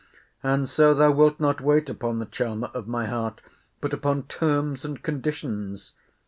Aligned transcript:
And 0.41 0.67
so 0.67 0.95
thou 0.95 1.11
wilt 1.11 1.39
not 1.39 1.61
wait 1.61 1.87
upon 1.87 2.17
the 2.17 2.25
charmer 2.25 2.71
of 2.73 2.87
my 2.87 3.05
heart, 3.05 3.39
but 3.81 3.93
upon 3.93 4.23
terms 4.23 4.83
and 4.83 5.03
conditions! 5.03 5.91